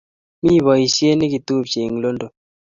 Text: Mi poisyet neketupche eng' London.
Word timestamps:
Mi 0.43 0.53
poisyet 0.65 1.15
neketupche 1.17 1.79
eng' 1.85 2.01
London. 2.03 2.31